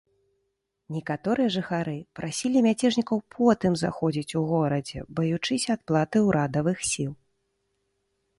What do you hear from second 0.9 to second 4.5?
Некаторыя жыхары прасілі мяцежнікаў потым заходзіць у